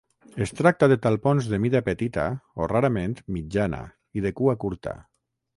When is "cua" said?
4.41-4.61